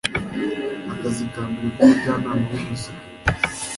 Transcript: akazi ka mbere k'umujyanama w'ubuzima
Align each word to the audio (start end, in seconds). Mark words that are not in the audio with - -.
akazi 0.91 1.25
ka 1.33 1.41
mbere 1.49 1.69
k'umujyanama 1.77 2.43
w'ubuzima 2.51 3.01